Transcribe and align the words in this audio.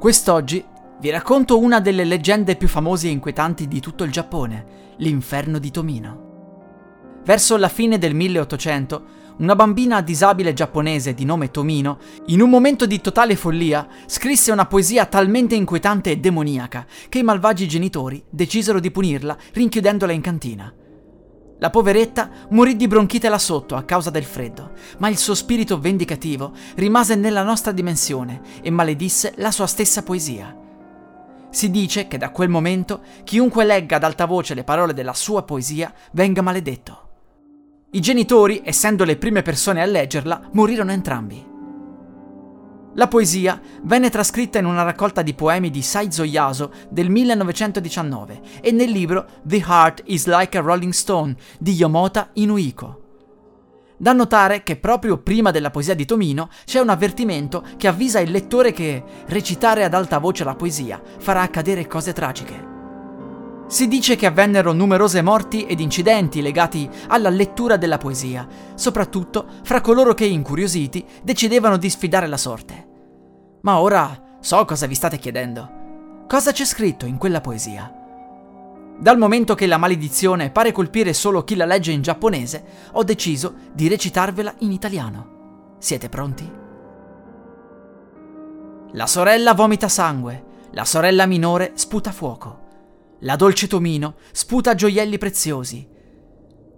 Quest'oggi 0.00 0.64
vi 0.98 1.10
racconto 1.10 1.58
una 1.58 1.78
delle 1.78 2.06
leggende 2.06 2.56
più 2.56 2.68
famose 2.68 3.08
e 3.08 3.10
inquietanti 3.10 3.68
di 3.68 3.80
tutto 3.80 4.02
il 4.02 4.10
Giappone, 4.10 4.94
l'inferno 4.96 5.58
di 5.58 5.70
Tomino. 5.70 7.20
Verso 7.22 7.58
la 7.58 7.68
fine 7.68 7.98
del 7.98 8.14
1800, 8.14 9.04
una 9.40 9.54
bambina 9.54 10.00
disabile 10.00 10.54
giapponese 10.54 11.12
di 11.12 11.26
nome 11.26 11.50
Tomino, 11.50 11.98
in 12.28 12.40
un 12.40 12.48
momento 12.48 12.86
di 12.86 13.02
totale 13.02 13.36
follia, 13.36 13.86
scrisse 14.06 14.50
una 14.50 14.64
poesia 14.64 15.04
talmente 15.04 15.54
inquietante 15.54 16.12
e 16.12 16.16
demoniaca 16.16 16.86
che 17.10 17.18
i 17.18 17.22
malvagi 17.22 17.68
genitori 17.68 18.24
decisero 18.30 18.80
di 18.80 18.90
punirla 18.90 19.36
rinchiudendola 19.52 20.12
in 20.12 20.22
cantina. 20.22 20.74
La 21.60 21.68
poveretta 21.68 22.30
morì 22.50 22.74
di 22.74 22.86
bronchite 22.86 23.28
là 23.28 23.38
sotto 23.38 23.76
a 23.76 23.82
causa 23.82 24.08
del 24.08 24.24
freddo, 24.24 24.72
ma 24.96 25.08
il 25.08 25.18
suo 25.18 25.34
spirito 25.34 25.78
vendicativo 25.78 26.52
rimase 26.76 27.16
nella 27.16 27.42
nostra 27.42 27.70
dimensione 27.70 28.40
e 28.62 28.70
maledisse 28.70 29.34
la 29.36 29.50
sua 29.50 29.66
stessa 29.66 30.02
poesia. 30.02 30.56
Si 31.50 31.70
dice 31.70 32.08
che 32.08 32.16
da 32.16 32.30
quel 32.30 32.48
momento 32.48 33.02
chiunque 33.24 33.66
legga 33.66 33.96
ad 33.96 34.04
alta 34.04 34.24
voce 34.24 34.54
le 34.54 34.64
parole 34.64 34.94
della 34.94 35.12
sua 35.12 35.42
poesia 35.42 35.92
venga 36.12 36.40
maledetto. 36.40 37.08
I 37.90 38.00
genitori, 38.00 38.62
essendo 38.64 39.04
le 39.04 39.18
prime 39.18 39.42
persone 39.42 39.82
a 39.82 39.86
leggerla, 39.86 40.48
morirono 40.52 40.92
entrambi. 40.92 41.49
La 42.94 43.06
poesia 43.06 43.60
venne 43.82 44.10
trascritta 44.10 44.58
in 44.58 44.64
una 44.64 44.82
raccolta 44.82 45.22
di 45.22 45.32
poemi 45.32 45.70
di 45.70 45.80
Saizo 45.80 46.24
Yaso 46.24 46.72
del 46.88 47.08
1919 47.08 48.40
e 48.60 48.72
nel 48.72 48.90
libro 48.90 49.26
The 49.44 49.62
Heart 49.64 50.02
is 50.06 50.26
Like 50.26 50.58
a 50.58 50.60
Rolling 50.60 50.92
Stone 50.92 51.36
di 51.58 51.72
Yomota 51.72 52.30
Inuiko. 52.34 53.02
Da 53.96 54.12
notare 54.12 54.64
che 54.64 54.76
proprio 54.76 55.18
prima 55.18 55.52
della 55.52 55.70
poesia 55.70 55.94
di 55.94 56.04
Tomino 56.04 56.48
c'è 56.64 56.80
un 56.80 56.88
avvertimento 56.88 57.62
che 57.76 57.86
avvisa 57.86 58.18
il 58.18 58.30
lettore 58.30 58.72
che 58.72 59.04
recitare 59.26 59.84
ad 59.84 59.94
alta 59.94 60.18
voce 60.18 60.42
la 60.42 60.56
poesia 60.56 61.00
farà 61.18 61.42
accadere 61.42 61.86
cose 61.86 62.12
tragiche. 62.12 62.69
Si 63.70 63.86
dice 63.86 64.16
che 64.16 64.26
avvennero 64.26 64.72
numerose 64.72 65.22
morti 65.22 65.64
ed 65.64 65.78
incidenti 65.78 66.42
legati 66.42 66.90
alla 67.06 67.28
lettura 67.28 67.76
della 67.76 67.98
poesia, 67.98 68.44
soprattutto 68.74 69.46
fra 69.62 69.80
coloro 69.80 70.12
che, 70.12 70.24
incuriositi, 70.24 71.06
decidevano 71.22 71.76
di 71.76 71.88
sfidare 71.88 72.26
la 72.26 72.36
sorte. 72.36 72.88
Ma 73.60 73.78
ora 73.78 74.38
so 74.40 74.64
cosa 74.64 74.88
vi 74.88 74.96
state 74.96 75.18
chiedendo. 75.18 76.24
Cosa 76.26 76.50
c'è 76.50 76.64
scritto 76.64 77.06
in 77.06 77.16
quella 77.16 77.40
poesia? 77.40 77.94
Dal 78.98 79.16
momento 79.16 79.54
che 79.54 79.68
la 79.68 79.78
maledizione 79.78 80.50
pare 80.50 80.72
colpire 80.72 81.12
solo 81.12 81.44
chi 81.44 81.54
la 81.54 81.64
legge 81.64 81.92
in 81.92 82.02
giapponese, 82.02 82.64
ho 82.94 83.04
deciso 83.04 83.54
di 83.72 83.86
recitarvela 83.86 84.52
in 84.58 84.72
italiano. 84.72 85.76
Siete 85.78 86.08
pronti? 86.08 86.52
La 88.94 89.06
sorella 89.06 89.54
vomita 89.54 89.86
sangue, 89.86 90.44
la 90.72 90.84
sorella 90.84 91.26
minore 91.26 91.70
sputa 91.74 92.10
fuoco. 92.10 92.66
La 93.22 93.36
dolce 93.36 93.66
Tomino 93.66 94.14
sputa 94.32 94.74
gioielli 94.74 95.18
preziosi. 95.18 95.86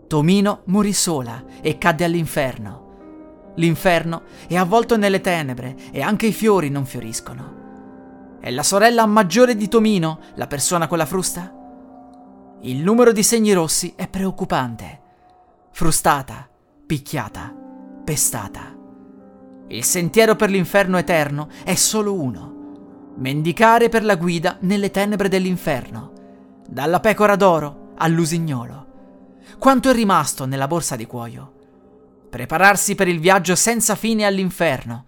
Tomino 0.08 0.62
morì 0.66 0.92
sola 0.92 1.44
e 1.60 1.78
cadde 1.78 2.04
all'inferno. 2.04 3.52
L'inferno 3.56 4.22
è 4.48 4.56
avvolto 4.56 4.96
nelle 4.96 5.20
tenebre 5.20 5.76
e 5.92 6.00
anche 6.00 6.26
i 6.26 6.32
fiori 6.32 6.68
non 6.68 6.84
fioriscono. 6.84 8.38
È 8.40 8.50
la 8.50 8.64
sorella 8.64 9.06
maggiore 9.06 9.54
di 9.54 9.68
Tomino 9.68 10.18
la 10.34 10.48
persona 10.48 10.88
con 10.88 10.98
la 10.98 11.06
frusta? 11.06 11.54
Il 12.62 12.78
numero 12.78 13.12
di 13.12 13.22
segni 13.22 13.52
rossi 13.52 13.92
è 13.94 14.08
preoccupante. 14.08 15.00
Frustata, 15.70 16.48
picchiata, 16.84 17.54
pestata. 18.04 18.76
Il 19.68 19.84
sentiero 19.84 20.34
per 20.34 20.50
l'inferno 20.50 20.98
eterno 20.98 21.48
è 21.62 21.76
solo 21.76 22.20
uno. 22.20 23.12
Mendicare 23.18 23.88
per 23.88 24.02
la 24.04 24.16
guida 24.16 24.56
nelle 24.62 24.90
tenebre 24.90 25.28
dell'inferno 25.28 26.12
dalla 26.72 27.00
pecora 27.00 27.36
d'oro 27.36 27.92
all'usignolo. 27.98 28.86
Quanto 29.58 29.90
è 29.90 29.92
rimasto 29.92 30.46
nella 30.46 30.66
borsa 30.66 30.96
di 30.96 31.04
cuoio? 31.04 31.52
Prepararsi 32.30 32.94
per 32.94 33.08
il 33.08 33.20
viaggio 33.20 33.54
senza 33.54 33.94
fine 33.94 34.24
all'inferno. 34.24 35.04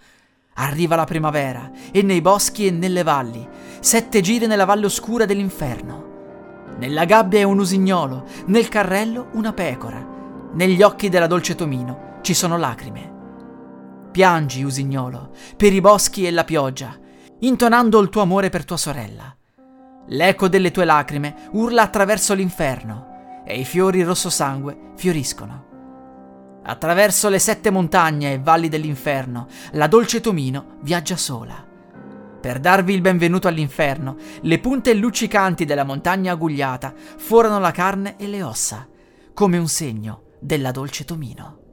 Arriva 0.56 0.94
la 0.94 1.04
primavera 1.04 1.70
e 1.90 2.02
nei 2.02 2.20
boschi 2.20 2.66
e 2.66 2.70
nelle 2.70 3.02
valli, 3.02 3.48
sette 3.80 4.20
giri 4.20 4.46
nella 4.46 4.66
valle 4.66 4.84
oscura 4.84 5.24
dell'inferno. 5.24 6.74
Nella 6.76 7.06
gabbia 7.06 7.38
è 7.38 7.44
un 7.44 7.58
usignolo, 7.58 8.26
nel 8.46 8.68
carrello 8.68 9.28
una 9.32 9.54
pecora. 9.54 10.06
Negli 10.52 10.82
occhi 10.82 11.08
della 11.08 11.26
dolce 11.26 11.54
Tomino 11.54 12.18
ci 12.20 12.34
sono 12.34 12.58
lacrime. 12.58 13.12
Piangi, 14.12 14.62
usignolo, 14.62 15.30
per 15.56 15.72
i 15.72 15.80
boschi 15.80 16.26
e 16.26 16.30
la 16.30 16.44
pioggia, 16.44 16.94
intonando 17.40 18.00
il 18.00 18.10
tuo 18.10 18.20
amore 18.20 18.50
per 18.50 18.66
tua 18.66 18.76
sorella. 18.76 19.34
L'eco 20.08 20.48
delle 20.48 20.70
tue 20.70 20.84
lacrime 20.84 21.48
urla 21.52 21.82
attraverso 21.82 22.34
l'inferno 22.34 23.42
e 23.46 23.58
i 23.58 23.64
fiori 23.64 24.02
rosso 24.02 24.30
sangue 24.30 24.92
fioriscono. 24.96 25.72
Attraverso 26.62 27.28
le 27.28 27.38
sette 27.38 27.70
montagne 27.70 28.32
e 28.32 28.38
valli 28.38 28.68
dell'inferno, 28.68 29.46
la 29.72 29.86
dolce 29.86 30.20
Tomino 30.20 30.76
viaggia 30.80 31.16
sola. 31.16 31.72
Per 32.40 32.60
darvi 32.60 32.92
il 32.92 33.00
benvenuto 33.00 33.48
all'inferno, 33.48 34.16
le 34.42 34.58
punte 34.58 34.92
luccicanti 34.94 35.64
della 35.64 35.84
montagna 35.84 36.32
agugliata 36.32 36.92
forano 36.94 37.58
la 37.58 37.70
carne 37.70 38.16
e 38.18 38.26
le 38.26 38.42
ossa, 38.42 38.86
come 39.32 39.56
un 39.56 39.68
segno 39.68 40.24
della 40.40 40.70
dolce 40.70 41.04
Tomino. 41.04 41.63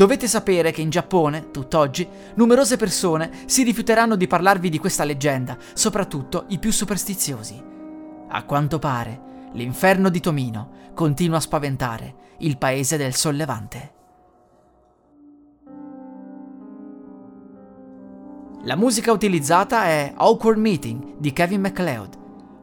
Dovete 0.00 0.28
sapere 0.28 0.70
che 0.70 0.80
in 0.80 0.88
Giappone, 0.88 1.50
tutt'oggi, 1.50 2.08
numerose 2.36 2.78
persone 2.78 3.30
si 3.44 3.62
rifiuteranno 3.64 4.16
di 4.16 4.26
parlarvi 4.26 4.70
di 4.70 4.78
questa 4.78 5.04
leggenda, 5.04 5.58
soprattutto 5.74 6.46
i 6.48 6.58
più 6.58 6.72
superstiziosi. 6.72 7.62
A 8.28 8.44
quanto 8.44 8.78
pare, 8.78 9.50
l'inferno 9.52 10.08
di 10.08 10.20
Tomino 10.20 10.70
continua 10.94 11.36
a 11.36 11.40
spaventare 11.40 12.14
il 12.38 12.56
paese 12.56 12.96
del 12.96 13.14
sollevante. 13.14 13.92
La 18.62 18.76
musica 18.76 19.12
utilizzata 19.12 19.84
è 19.84 20.14
Awkward 20.16 20.58
Meeting 20.58 21.16
di 21.18 21.30
Kevin 21.34 21.60
MacLeod, 21.60 22.16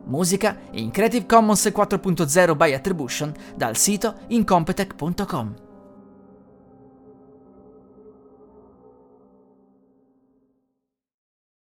musica 0.05 0.57
in 0.71 0.89
Creative 0.89 1.27
Commons 1.27 1.67
4.0 1.67 2.55
by 2.55 2.73
Attribution 2.73 3.31
dal 3.55 3.77
sito 3.77 4.21
incompetech.com. 4.25 5.65